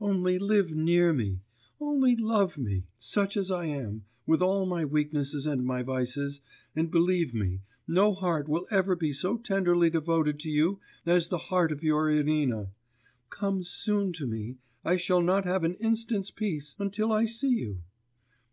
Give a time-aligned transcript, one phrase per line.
[0.00, 1.38] only live near me,
[1.80, 6.40] only love me; such as I am, with all my weaknesses and my vices,
[6.74, 11.38] and believe me, no heart will ever be so tenderly devoted to you as the
[11.38, 12.72] heart of your Irina.
[13.30, 17.80] Come soon to me, I shall not have an instant's peace until I see you.